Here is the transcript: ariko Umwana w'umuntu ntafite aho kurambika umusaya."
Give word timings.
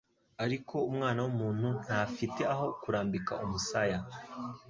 ariko 0.43 0.75
Umwana 0.89 1.19
w'umuntu 1.25 1.67
ntafite 1.85 2.41
aho 2.53 2.65
kurambika 2.81 3.33
umusaya." 3.45 3.99